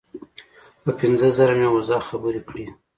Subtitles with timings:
[0.83, 2.65] په پنځه زره مې وزه خبرې کړې.